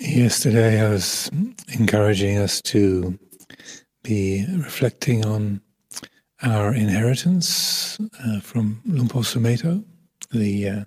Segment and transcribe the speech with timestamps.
[0.00, 1.30] Yesterday, I was
[1.78, 3.18] encouraging us to
[4.02, 5.60] be reflecting on
[6.42, 9.84] our inheritance uh, from Luang Por Sumedho,
[10.30, 10.84] the uh,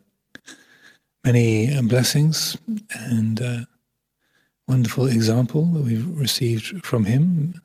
[1.24, 2.58] many blessings
[2.96, 3.60] and uh,
[4.68, 7.62] wonderful example that we've received from him,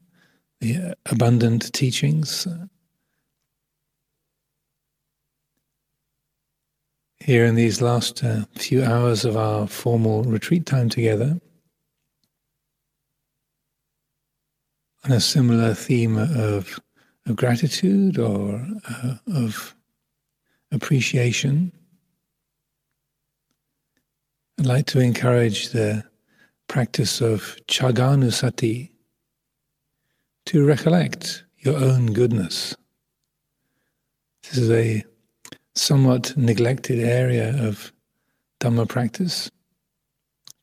[0.60, 2.46] the abundant teachings.
[7.20, 11.40] Here in these last uh, few hours of our formal retreat time together,
[15.04, 16.80] on a similar theme of,
[17.26, 19.74] of gratitude or uh, of
[20.70, 21.72] appreciation,
[24.58, 26.04] I'd like to encourage the
[26.66, 28.90] practice of Chagganusati
[30.46, 32.76] to recollect your own goodness.
[34.42, 35.04] This is a
[35.78, 37.92] somewhat neglected area of
[38.60, 39.50] Dhamma practice.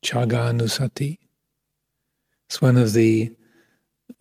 [0.03, 1.17] Chagganusati.
[2.47, 3.31] It's one of the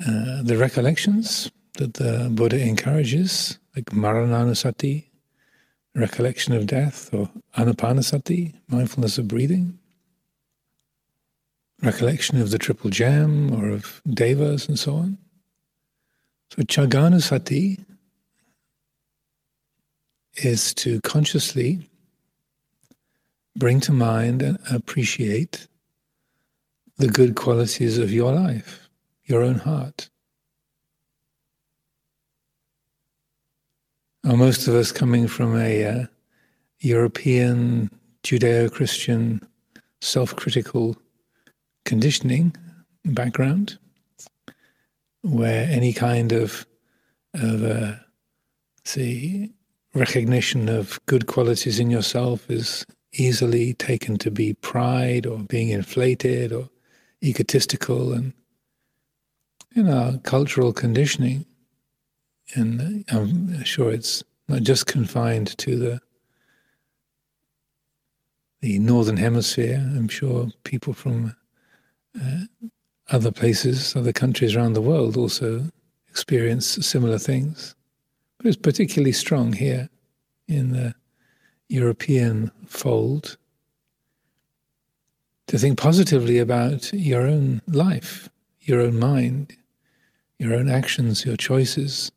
[0.01, 5.05] uh, the recollections that the Buddha encourages, like Marananusati,
[5.95, 9.79] recollection of death, or Anapanasati, mindfulness of breathing,
[11.83, 15.19] recollection of the triple gem or of devas and so on.
[16.51, 17.85] So Chagganusati
[20.37, 21.89] is to consciously
[23.57, 25.67] bring to mind and appreciate
[26.97, 28.89] the good qualities of your life,
[29.25, 30.11] your own heart.
[34.23, 36.05] Now, most of us coming from a uh,
[36.81, 37.91] European
[38.23, 39.47] Judeo Christian
[40.01, 40.97] self critical
[41.85, 42.57] conditioning
[43.05, 43.79] background,
[45.23, 46.67] where any kind of,
[47.35, 47.93] of uh,
[48.85, 49.51] say,
[49.95, 56.53] recognition of good qualities in yourself is easily taken to be pride or being inflated
[56.53, 56.69] or
[57.23, 58.33] egotistical and
[59.75, 61.47] in our cultural conditioning.
[62.55, 66.01] And I'm sure it's not just confined to the
[68.61, 69.77] the northern hemisphere.
[69.77, 71.37] I'm sure people from
[72.21, 72.45] uh,
[73.11, 75.71] other places other countries around the world also
[76.09, 77.75] experience similar things
[78.45, 79.89] but it's particularly strong here
[80.49, 80.95] in the
[81.71, 83.39] European fold
[85.47, 88.29] to think positively about your own life,
[88.61, 89.57] your own mind,
[90.39, 92.13] your own actions, your choices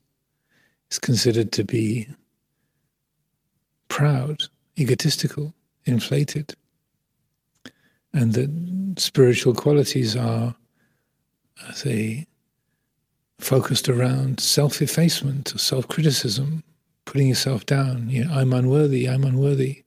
[0.92, 2.10] is considered to be
[3.88, 4.44] proud,
[4.78, 5.54] egotistical,
[5.86, 6.56] inflated,
[8.12, 10.54] and that spiritual qualities are,
[11.74, 12.28] say,
[13.40, 16.64] focused around self effacement or self criticism,
[17.06, 18.10] putting yourself down.
[18.10, 19.84] You know, I'm unworthy, I'm unworthy.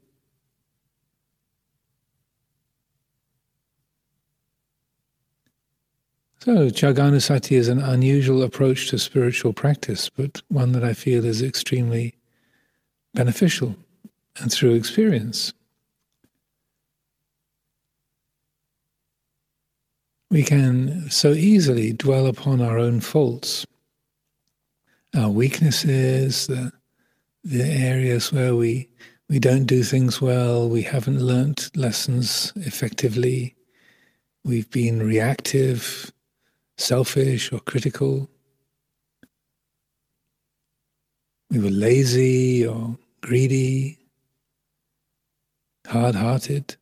[6.42, 11.42] So, Chagganusati is an unusual approach to spiritual practice, but one that I feel is
[11.42, 12.14] extremely
[13.12, 13.76] beneficial
[14.40, 15.52] and through experience.
[20.30, 23.66] We can so easily dwell upon our own faults,
[25.16, 26.70] our weaknesses, the,
[27.42, 28.88] the areas where we,
[29.28, 33.56] we don't do things well, we haven't learnt lessons effectively,
[34.44, 36.12] we've been reactive
[36.78, 38.30] selfish or critical.
[41.50, 43.98] We were lazy or greedy,
[45.86, 46.76] hard hearted.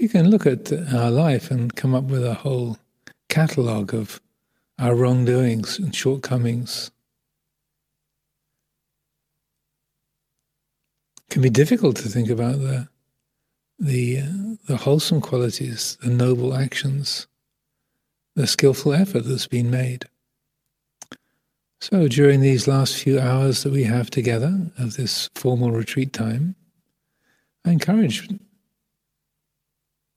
[0.00, 2.78] We can look at our life and come up with a whole
[3.28, 4.20] catalogue of
[4.78, 6.90] our wrongdoings and shortcomings.
[11.28, 12.88] It can be difficult to think about the
[13.78, 17.26] the uh, the wholesome qualities, the noble actions
[18.36, 20.06] the skillful effort that's been made.
[21.80, 26.54] So, during these last few hours that we have together of this formal retreat time,
[27.64, 28.28] I encourage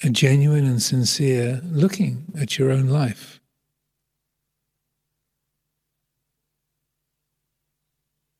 [0.03, 3.39] a genuine and sincere looking at your own life.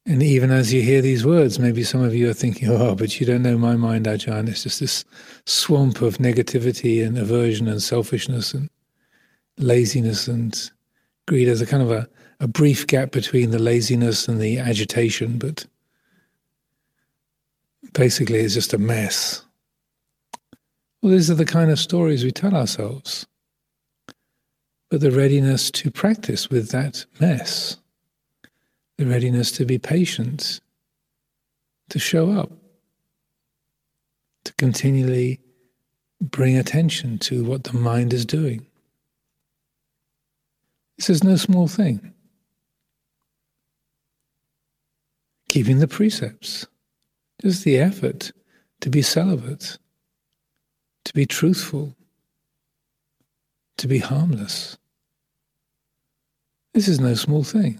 [0.06, 3.19] And even as you hear these words, maybe some of you are thinking, oh, but
[3.19, 4.50] you don't know my mind, Ajahn.
[4.50, 5.06] It's just this
[5.45, 8.69] swamp of negativity and aversion and selfishness and
[9.57, 10.71] laziness and
[11.25, 11.48] greed.
[11.48, 12.10] There's a kind of a,
[12.42, 15.65] a brief gap between the laziness and the agitation, but
[17.94, 19.45] basically it's just a mess.
[21.03, 23.27] Well, these are the kind of stories we tell ourselves.
[24.89, 27.75] But the readiness to practice with that mess,
[28.97, 30.61] the readiness to be patient,
[31.89, 32.53] to show up,
[34.45, 35.41] to continually
[36.21, 38.65] bring attention to what the mind is doing.
[40.97, 42.13] This is no small thing.
[45.50, 46.65] Keeping the precepts,
[47.41, 48.31] just the effort
[48.79, 49.77] to be celibate,
[51.05, 51.95] to be truthful,
[53.77, 54.77] to be harmless.
[56.73, 57.79] This is no small thing.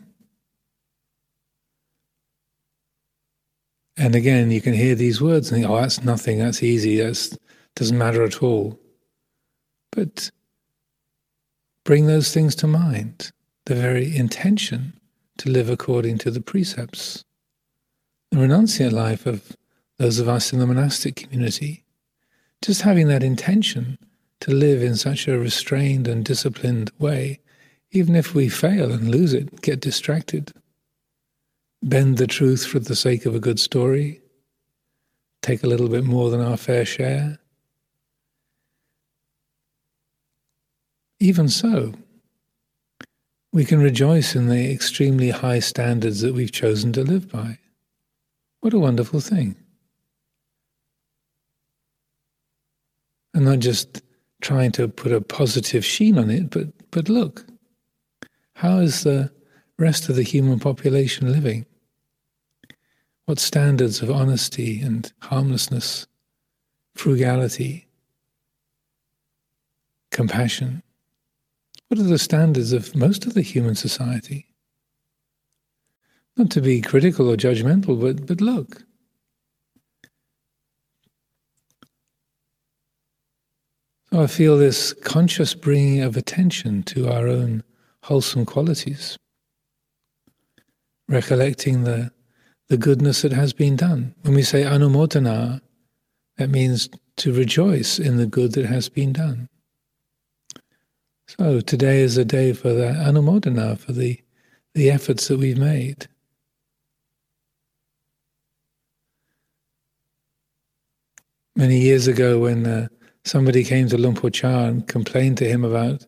[3.97, 7.37] And again, you can hear these words and think, oh, that's nothing, that's easy, that
[7.75, 8.79] doesn't matter at all.
[9.91, 10.31] But
[11.83, 13.31] bring those things to mind,
[13.65, 14.99] the very intention
[15.37, 17.23] to live according to the precepts.
[18.31, 19.55] The renunciate life of
[19.97, 21.82] those of us in the monastic community,
[22.63, 23.98] just having that intention
[24.39, 27.39] to live in such a restrained and disciplined way,
[27.92, 30.54] even if we fail and lose it, get distracted,
[31.81, 34.21] bend the truth for the sake of a good story,
[35.42, 37.38] take a little bit more than our fair share.
[41.19, 41.94] Even so,
[43.51, 47.59] we can rejoice in the extremely high standards that we've chosen to live by.
[48.62, 49.57] What a wonderful thing.
[53.33, 54.01] And not just
[54.41, 57.45] trying to put a positive sheen on it, but, but look,
[58.56, 59.31] how is the
[59.80, 61.65] rest of the human population living?
[63.25, 66.07] What standards of honesty and harmlessness,
[66.94, 67.88] frugality,
[70.12, 70.83] compassion?
[71.88, 74.47] What are the standards of most of the human society?
[76.35, 78.83] Not to be critical or judgmental, but, but look.
[84.15, 87.63] I feel this conscious bringing of attention to our own
[88.04, 89.18] wholesome qualities,
[91.07, 92.12] recollecting the
[92.69, 94.15] the goodness that has been done.
[94.21, 95.62] When we say anumodana,
[96.38, 99.50] that means to rejoice in the good that has been done.
[101.27, 104.19] So today is a day for the anumodana, for the,
[104.74, 106.07] the efforts that we've made.
[111.56, 112.88] Many years ago, when uh,
[113.23, 116.05] somebody came to Luang Por Chah and complained to him about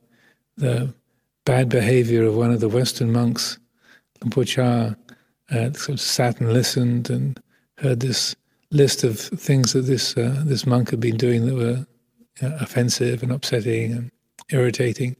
[0.57, 0.93] the
[1.45, 3.57] bad behavior of one of the Western monks,
[4.21, 4.95] Luang Por Chah
[5.51, 7.39] uh, sort of sat and listened and
[7.77, 8.35] heard this
[8.71, 11.85] list of things that this uh, this monk had been doing that were
[12.41, 14.11] uh, offensive and upsetting and
[14.49, 15.15] irritating,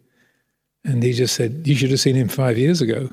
[0.83, 3.09] and he just said, "You should have seen him five years ago."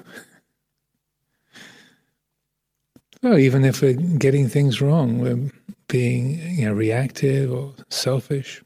[3.23, 5.50] well, even if we're getting things wrong, we're
[5.88, 8.62] being you know reactive or selfish,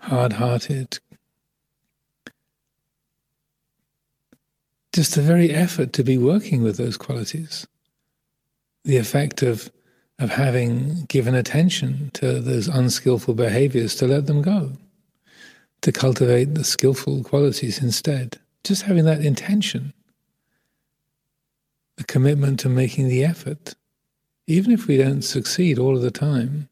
[0.00, 0.98] hard-hearted,
[4.92, 7.66] just the very effort to be working with those qualities,
[8.84, 9.70] the effect of,
[10.18, 14.72] of having given attention to those unskillful behaviors, to let them go,
[15.82, 18.38] to cultivate the skillful qualities instead.
[18.64, 19.92] Just having that intention,
[21.96, 23.74] the commitment to making the effort,
[24.46, 26.68] even if we don't succeed all of the time.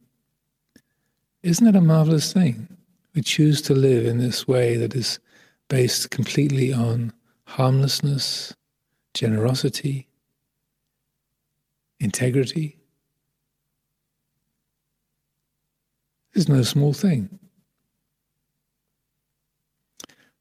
[1.43, 2.78] Isn't that a marvelous thing?
[3.19, 5.19] We choose to live in this way that is
[5.67, 7.13] based completely on
[7.47, 8.55] harmlessness,
[9.13, 10.07] generosity,
[11.99, 12.79] integrity.
[16.35, 17.41] is no small thing.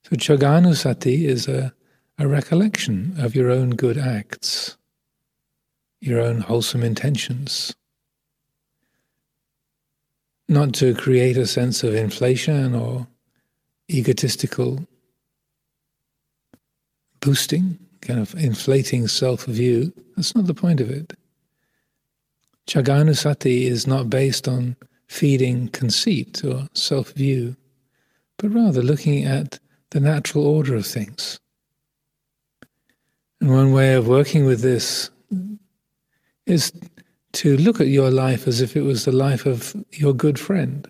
[0.04, 1.74] So Chagganusati is a,
[2.20, 4.78] a recollection of your own good acts,
[6.00, 7.76] your own wholesome intentions.
[10.50, 13.08] Not to create a sense of inflation or
[13.90, 14.88] egotistical
[17.20, 19.94] boosting, kind of inflating self view.
[20.16, 21.14] That's not the point of it.
[22.68, 24.76] Chagganusati is not based on
[25.08, 27.56] feeding conceit or self view,
[28.38, 29.60] but rather looking at
[29.92, 31.40] the natural order of things.
[33.40, 35.10] And one way of working with this
[36.46, 36.72] is
[37.38, 40.90] to look at your life as if it was the life of your good friend.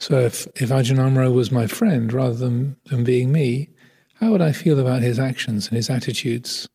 [0.00, 3.68] So if, if Ajahn Amaro was my friend rather than, than being me,
[4.14, 6.68] how would I feel about his actions and his attitudes?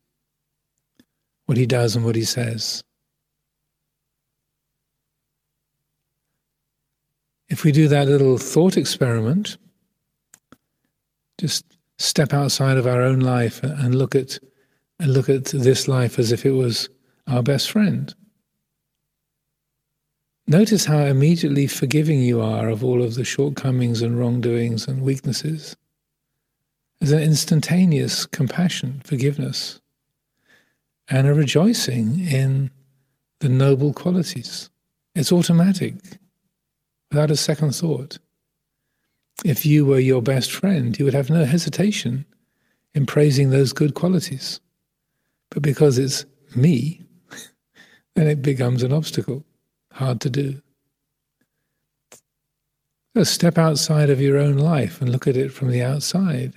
[1.45, 2.85] What he does and what he says?
[7.49, 9.57] If we do that little thought experiment,
[11.38, 11.65] just
[11.97, 14.39] step outside of our own life and look at
[15.01, 16.88] and look at this life as if it was
[17.29, 18.13] our best friend.
[20.48, 25.75] Notice how immediately forgiving you are of all of the shortcomings and wrongdoings and weaknesses.
[27.00, 29.79] There's an instantaneous compassion, forgiveness,
[31.07, 32.71] and a rejoicing in
[33.39, 34.69] the noble qualities,
[35.15, 35.95] It's automatic,
[37.09, 38.19] without a second thought.
[39.45, 42.25] If you were your best friend, you would have no hesitation
[42.93, 44.59] in praising those good qualities.
[45.51, 47.01] But because it's me,
[48.15, 49.45] then it becomes an obstacle,
[49.93, 50.61] hard to do.
[53.15, 56.53] So step outside of your own life and look at it from the outside.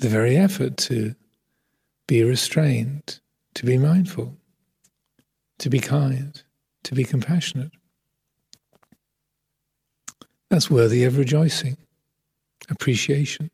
[0.00, 1.14] The very effort to
[2.06, 3.20] be restrained,
[3.54, 4.36] to be mindful,
[5.58, 6.40] to be kind,
[6.84, 7.72] to be compassionate.
[10.50, 11.76] That's worthy of rejoicing,
[12.70, 13.50] appreciation.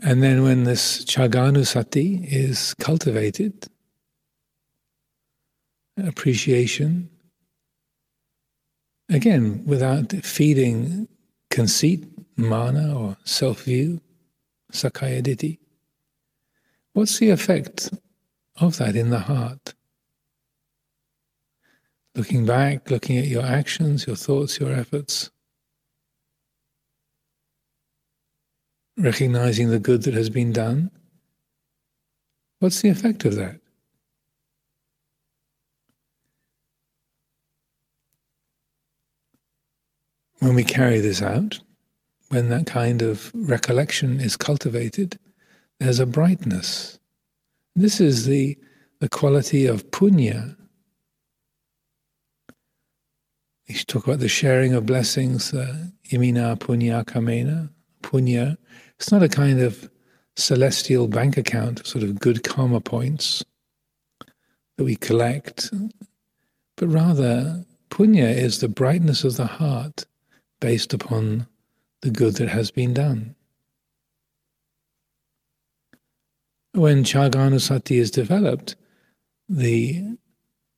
[0.00, 3.66] And then when this Chaganusati is cultivated,
[5.96, 7.10] appreciation,
[9.08, 11.08] again, without feeding
[11.50, 12.06] conceit,
[12.36, 14.00] mana, or self view,
[14.72, 15.58] sakaya
[16.92, 17.90] what's the effect
[18.56, 19.74] of that in the heart?
[22.18, 25.30] Looking back, looking at your actions, your thoughts, your efforts.
[28.98, 30.90] recognizing the good that has been done,
[32.58, 33.60] what's the effect of that?
[40.40, 41.60] When we carry this out,
[42.28, 45.18] when that kind of recollection is cultivated,
[45.80, 46.98] there's a brightness.
[47.74, 48.58] This is the,
[49.00, 50.56] the quality of punya.
[53.68, 57.68] We should talk about the sharing of blessings, uh, imina punya kamena,
[58.02, 58.56] punya
[58.98, 59.90] it's not a kind of
[60.36, 63.44] celestial bank account, sort of good karma points
[64.76, 65.70] that we collect,
[66.76, 70.06] but rather punya is the brightness of the heart
[70.60, 71.46] based upon
[72.00, 73.34] the good that has been done.
[76.72, 78.76] When Chaganusati is developed,
[79.48, 80.16] the,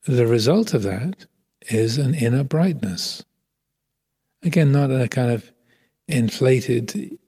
[0.07, 1.27] the result of that
[1.69, 3.25] is an inner brightness.
[4.43, 5.51] Again, not a kind of
[6.09, 7.19] inflated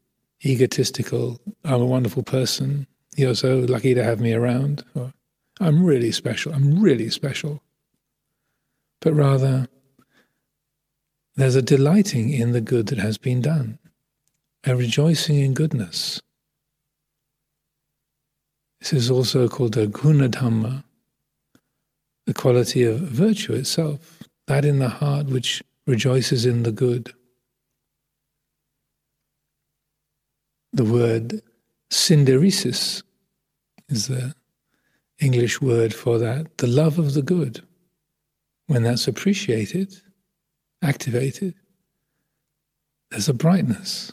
[0.44, 2.86] egotistical, I'm a wonderful person,
[3.16, 5.12] you're so lucky to have me around, or
[5.60, 7.62] I'm really special, I'm really special.
[9.00, 9.68] But rather,
[11.36, 13.78] there's a delighting in the good that has been done,
[14.64, 16.20] a rejoicing in goodness.
[18.80, 20.84] This is also called a gunadhamma,
[22.26, 27.12] the quality of virtue itself, that in the heart which rejoices in the good.
[30.72, 31.42] the word
[31.90, 33.02] synderesis
[33.88, 34.34] is the
[35.20, 37.62] English word for that, the love of the good.
[38.66, 39.94] When that's appreciated,
[40.80, 41.54] activated,
[43.10, 44.12] there's a brightness.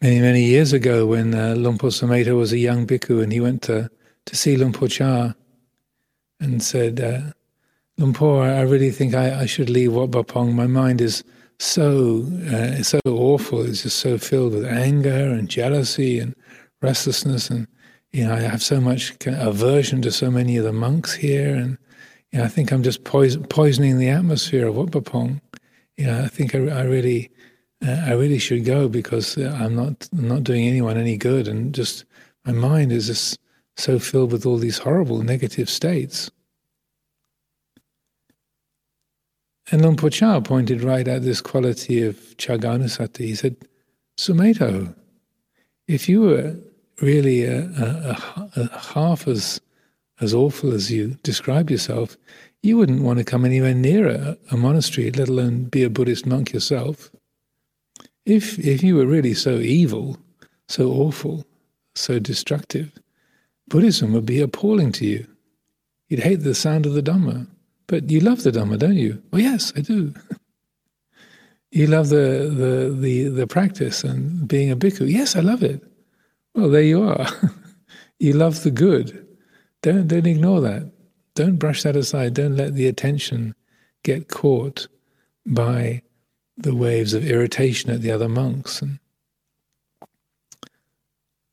[0.00, 3.62] Many, many years ago, when uh, Luang Por was a young bhikkhu and he went
[3.62, 3.90] to,
[4.26, 5.32] to see Luang Por Chah
[6.38, 7.32] and said, uh,
[7.98, 10.54] Luang Por, I really think I, I should leave Wat Pah Pong.
[10.54, 11.24] My mind is
[11.58, 13.62] so uh, so awful.
[13.62, 16.36] It's just so filled with anger and jealousy and
[16.80, 17.66] restlessness, and
[18.12, 21.76] you know I have so much aversion to so many of the monks here, and
[22.30, 25.40] you know, I think I'm just poison, poisoning the atmosphere of Wat Pah Pong.
[25.96, 27.30] You know, I think I, I really
[27.86, 31.74] uh, I really should go because uh, I'm not not doing anyone any good, and
[31.74, 32.04] just
[32.44, 33.38] my mind is just
[33.76, 36.30] so filled with all these horrible negative states.
[39.70, 43.18] And Luang Por Chah pointed right at this quality of Chaganusati.
[43.18, 43.56] He said,
[44.16, 44.94] Sumedho,
[45.86, 46.56] if you were
[47.02, 48.16] really a, a,
[48.56, 49.60] a, half as,
[50.20, 52.16] as awful as you describe yourself,
[52.62, 56.26] you wouldn't want to come anywhere near a, a monastery, let alone be a Buddhist
[56.26, 57.10] monk yourself.
[58.28, 60.18] If, if you were really so evil,
[60.68, 61.46] so awful,
[61.94, 62.92] so destructive,
[63.68, 65.26] Buddhism would be appalling to you.
[66.08, 67.46] You'd hate the sound of the Dhamma.
[67.86, 69.22] But you love the Dhamma, don't you?
[69.32, 70.12] Oh, yes, I do.
[71.70, 75.10] you love the, the, the, the practice and being a bhikkhu.
[75.10, 75.82] Yes, I love it.
[76.54, 77.26] Well, there you are.
[78.18, 79.26] you love the good.
[79.80, 80.92] Don't, don't ignore that.
[81.34, 82.34] Don't brush that aside.
[82.34, 83.54] Don't let the attention
[84.02, 84.86] get caught
[85.46, 86.02] by
[86.58, 88.98] the waves of irritation at the other monks and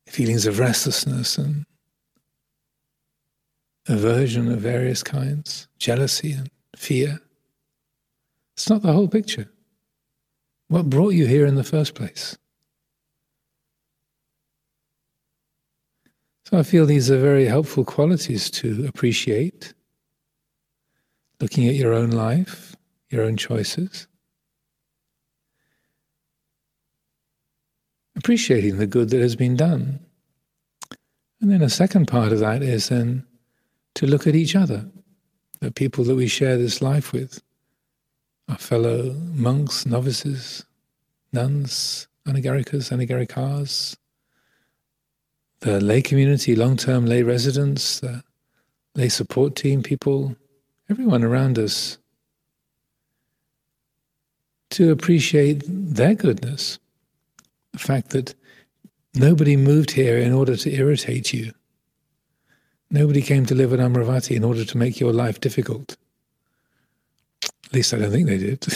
[0.08, 1.66] feelings of restlessness and
[3.88, 7.20] aversion of various kinds, jealousy and fear.
[8.54, 9.48] It's not the whole picture.
[10.70, 12.36] What brought you here in the first place?
[16.46, 19.74] So I feel these are very helpful qualities to appreciate
[21.40, 22.76] looking at your own life,
[23.10, 24.08] your own choices,
[28.26, 30.00] appreciating the good that has been done.
[31.40, 33.24] And then a second part of that is then
[33.94, 34.84] to look at each other,
[35.60, 37.40] the people that we share this life with,
[38.50, 40.66] our fellow monks, novices,
[41.34, 43.96] nuns, anagarikas, anagarikas,
[45.60, 48.24] the lay community, long term lay residents, the
[48.96, 50.36] lay support team people,
[50.90, 52.00] everyone around us,
[54.72, 56.80] to appreciate their goodness.
[57.76, 58.34] The fact that
[59.14, 61.52] nobody moved here in order to irritate you.
[62.90, 65.98] Nobody came to live at Amaravati in order to make your life difficult.
[67.44, 68.66] At least I don't think they did.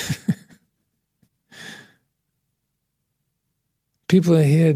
[4.10, 4.76] People are here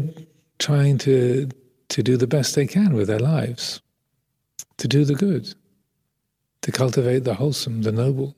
[0.58, 1.50] trying to,
[1.90, 3.82] to do the best they can with their lives,
[4.78, 5.54] to do the good,
[6.62, 8.34] to cultivate the wholesome, the noble.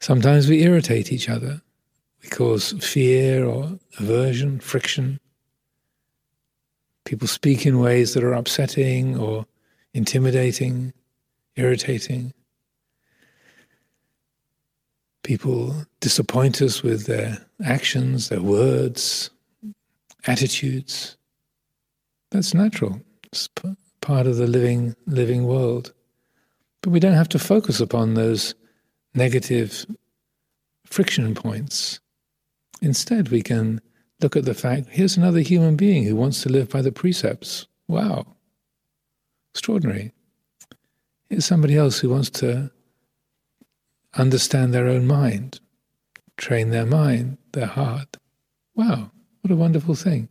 [0.00, 1.60] Sometimes we irritate each other.
[2.26, 5.20] We cause fear or aversion, friction.
[7.04, 9.46] People speak in ways that are upsetting or
[9.94, 10.92] intimidating,
[11.54, 12.32] irritating.
[15.22, 19.30] People disappoint us with their actions, their words,
[20.26, 21.16] attitudes.
[22.32, 23.00] That's natural.
[23.26, 25.92] It's p- part of the living living world.
[26.82, 28.56] But we don't have to focus upon those
[29.14, 29.86] negative
[30.86, 32.00] friction points.
[32.82, 33.80] Instead, we can
[34.20, 37.66] look at the fact here's another human being who wants to live by the precepts.
[37.88, 38.26] Wow.
[39.52, 40.12] Extraordinary.
[41.28, 42.70] Here's somebody else who wants to
[44.14, 45.60] understand their own mind,
[46.36, 48.16] train their mind, their heart.
[48.74, 50.28] Wow, what a wonderful thing.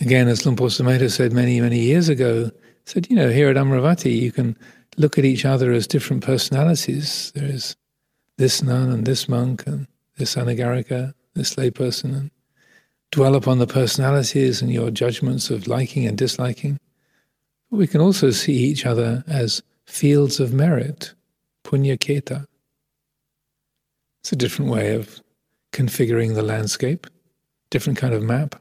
[0.00, 2.50] Again, as Luang Por said many, many years ago,
[2.86, 4.56] said, you know, here at Amaravati, you can
[4.96, 7.30] look at each other as different personalities.
[7.34, 7.76] There is
[8.36, 12.30] this nun and this monk and this anagarika, this layperson, and
[13.10, 16.78] dwell upon the personalities and your judgments of liking and disliking.
[17.70, 21.14] We can also see each other as fields of merit,
[21.64, 22.46] punyaketa.
[24.20, 25.20] It's a different way of
[25.72, 27.06] configuring the landscape,
[27.70, 28.60] different kind of map.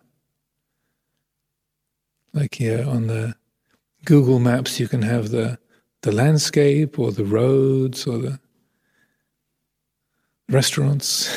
[2.34, 3.36] Like here on the
[4.06, 5.60] Google Maps, you can have the,
[6.02, 8.40] the landscape or the roads or the
[10.52, 11.34] restaurants.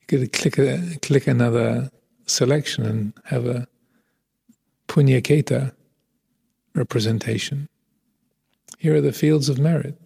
[0.00, 1.90] you could click, a, click another
[2.26, 3.68] selection and have a
[4.88, 5.72] punyaketa
[6.74, 7.68] representation.
[8.78, 10.00] Here are the fields of merit.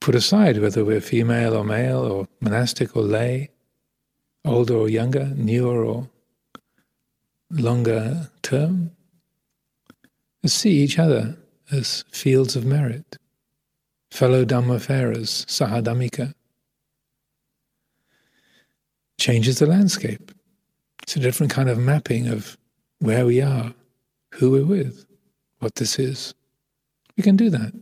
[0.00, 3.50] Put aside whether we're female or male, or monastic or lay,
[4.44, 6.08] older or younger, newer or
[7.50, 8.92] longer term.
[10.46, 11.36] See each other
[11.70, 13.18] as fields of merit,
[14.10, 16.34] fellow Dhammafarers, Sahadamika.
[19.18, 20.32] Changes the landscape.
[21.02, 22.56] It's a different kind of mapping of
[23.00, 23.74] where we are
[24.34, 25.04] who we're with,
[25.58, 26.34] what this is.
[27.16, 27.72] We can do that.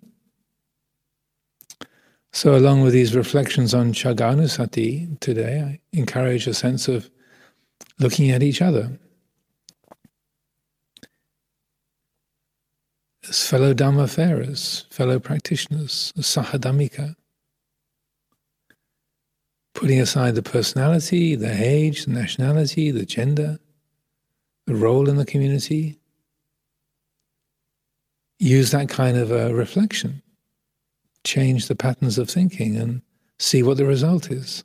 [2.32, 7.10] So, along with these reflections on Chagganusati today, I encourage a sense of
[7.98, 8.98] looking at each other
[13.28, 17.16] as fellow Dhammafarers, fellow practitioners, as Sahadamika.
[19.74, 23.58] Putting aside the personality, the age, the nationality, the gender,
[24.66, 25.98] the role in the community,
[28.38, 30.22] use that kind of a reflection,
[31.24, 33.02] change the patterns of thinking, and
[33.38, 34.64] see what the result is.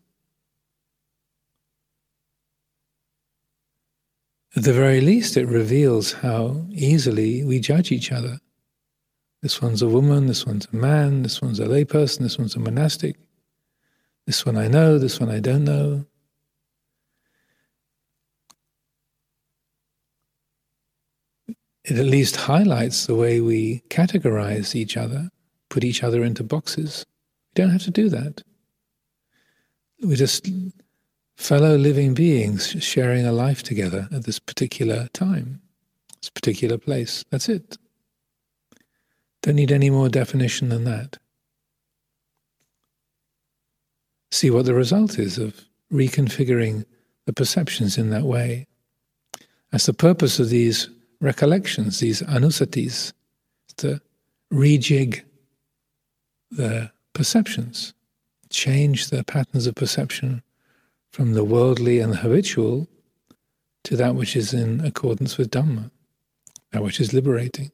[4.55, 8.39] At the very least, it reveals how easily we judge each other.
[9.43, 12.59] This one's a woman, this one's a man, this one's a layperson, this one's a
[12.59, 13.17] monastic.
[14.25, 16.05] This one I know, this one I don't know.
[21.83, 25.29] it at least highlights the way we categorize each other,
[25.69, 27.05] put each other into boxes.
[27.53, 28.41] We don't have to do that.
[30.01, 30.47] We're just
[31.35, 35.61] fellow living beings sharing a life together at this particular time,
[36.21, 37.25] this particular place.
[37.29, 37.77] That's it.
[39.43, 41.17] Don't need any more definition than that.
[44.31, 46.85] See what the result is of reconfiguring
[47.25, 48.67] the perceptions in that way.
[49.71, 53.11] That's the purpose of these recollections, these anusatis,
[53.77, 54.01] to
[54.51, 55.23] rejig
[56.49, 57.93] the perceptions,
[58.49, 60.41] change the patterns of perception
[61.11, 62.87] from the worldly and the habitual
[63.83, 65.91] to that which is in accordance with Dhamma,
[66.71, 67.71] that which is liberating.